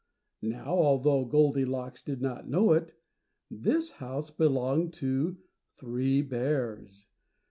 Now, 0.41 0.97
though 0.97 1.25
Goldilocks 1.25 2.01
did 2.01 2.23
not 2.23 2.49
know 2.49 2.73
it, 2.73 2.97
this 3.51 3.91
house 3.91 4.31
belonged 4.31 4.93
to 4.93 5.37
three 5.77 6.23
bears. 6.23 7.05